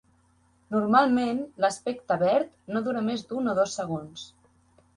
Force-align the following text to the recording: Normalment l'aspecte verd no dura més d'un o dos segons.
Normalment 0.75 1.41
l'aspecte 1.65 2.19
verd 2.23 2.51
no 2.77 2.83
dura 2.89 3.05
més 3.11 3.27
d'un 3.29 3.55
o 3.55 3.57
dos 3.61 3.77
segons. 3.81 4.29